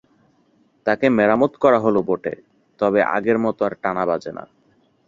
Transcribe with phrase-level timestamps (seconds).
[0.87, 2.33] তাকে মেরামত করা হলো বটে,
[2.79, 4.43] তবে আগের মতো আর টানা বাজে না।